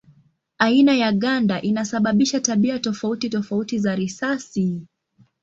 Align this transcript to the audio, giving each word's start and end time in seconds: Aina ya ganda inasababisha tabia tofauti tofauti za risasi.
Aina 0.57 0.93
ya 0.93 1.11
ganda 1.11 1.61
inasababisha 1.61 2.39
tabia 2.39 2.79
tofauti 2.79 3.29
tofauti 3.29 3.79
za 3.79 3.95
risasi. 3.95 4.81